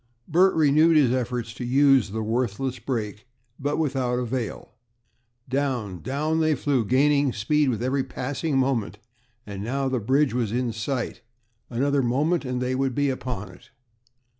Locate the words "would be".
12.73-13.11